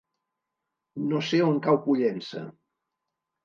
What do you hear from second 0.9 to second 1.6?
No sé